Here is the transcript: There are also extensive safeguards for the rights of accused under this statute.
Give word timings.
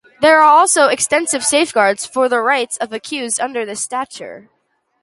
There 0.19 0.39
are 0.41 0.57
also 0.57 0.87
extensive 0.87 1.45
safeguards 1.45 2.07
for 2.07 2.27
the 2.27 2.41
rights 2.41 2.75
of 2.77 2.91
accused 2.91 3.39
under 3.39 3.67
this 3.67 3.81
statute. 3.83 4.49